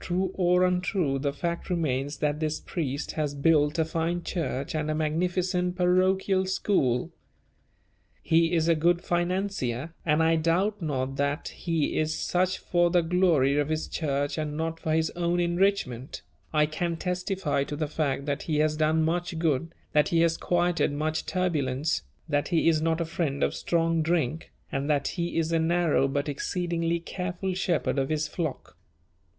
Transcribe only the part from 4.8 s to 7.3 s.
a magnificent parochial school.